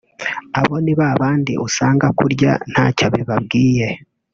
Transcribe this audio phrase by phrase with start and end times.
[0.59, 3.87] abo ni ba bandi usanga kurya ntacyo bibabwiye